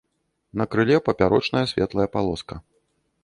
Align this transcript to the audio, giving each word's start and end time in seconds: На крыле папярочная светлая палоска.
На 0.61 0.65
крыле 0.75 0.97
папярочная 1.09 1.63
светлая 1.73 2.07
палоска. 2.15 2.61